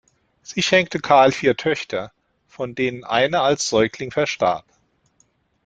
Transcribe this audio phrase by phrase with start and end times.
[0.41, 2.11] Sie schenkte Karl vier Töchter,
[2.47, 4.65] von denen eine als Säugling verstarb.